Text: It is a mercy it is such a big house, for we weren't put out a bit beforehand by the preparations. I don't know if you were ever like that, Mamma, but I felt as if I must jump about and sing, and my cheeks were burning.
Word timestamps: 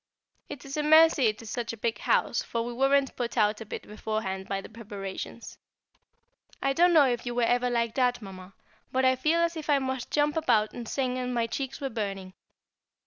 It 0.49 0.65
is 0.65 0.77
a 0.77 0.81
mercy 0.81 1.27
it 1.27 1.43
is 1.43 1.51
such 1.51 1.73
a 1.73 1.77
big 1.77 1.99
house, 1.99 2.41
for 2.41 2.63
we 2.65 2.73
weren't 2.73 3.15
put 3.15 3.37
out 3.37 3.61
a 3.61 3.67
bit 3.67 3.83
beforehand 3.83 4.49
by 4.49 4.59
the 4.59 4.67
preparations. 4.67 5.59
I 6.59 6.73
don't 6.73 6.93
know 6.95 7.05
if 7.07 7.23
you 7.23 7.35
were 7.35 7.43
ever 7.43 7.69
like 7.69 7.93
that, 7.93 8.19
Mamma, 8.19 8.55
but 8.91 9.05
I 9.05 9.15
felt 9.15 9.43
as 9.45 9.55
if 9.55 9.69
I 9.69 9.77
must 9.77 10.09
jump 10.09 10.35
about 10.35 10.73
and 10.73 10.87
sing, 10.89 11.19
and 11.19 11.35
my 11.35 11.45
cheeks 11.45 11.79
were 11.79 11.89
burning. 11.91 12.33